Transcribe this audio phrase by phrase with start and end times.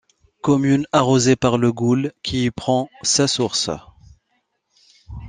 [0.41, 3.69] Commune arrosée par le Goul qui y prend sa source.